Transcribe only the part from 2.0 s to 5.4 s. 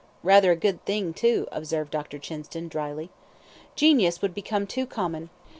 Chinston, dryly. "Genius would become too common."